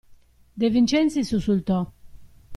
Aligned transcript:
De 0.57 0.65
Vincenzi 0.67 1.23
sussultò. 1.23 1.79